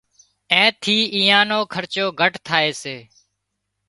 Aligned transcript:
اين 0.53 0.67
ٿي 0.83 0.97
ايئان 1.17 1.49
خرچو 1.73 2.05
گهٽ 2.19 2.33
ٿائي 2.47 2.69
سي 2.81 2.97